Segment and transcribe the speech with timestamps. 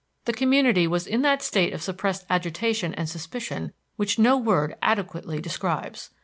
[0.25, 5.39] The community was in that state of suppressed agitation and suspicion which no word adequately
[5.39, 6.09] describes.